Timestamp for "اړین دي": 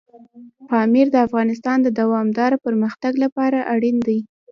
3.73-4.19